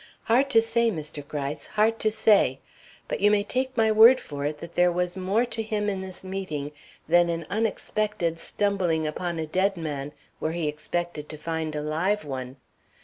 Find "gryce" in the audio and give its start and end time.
1.27-1.67